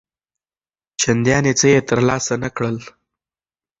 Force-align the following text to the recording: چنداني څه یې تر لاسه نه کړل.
چنداني 1.01 1.53
څه 1.59 1.65
یې 1.73 1.79
تر 1.89 1.99
لاسه 2.07 2.35
نه 2.43 2.49
کړل. 2.55 2.77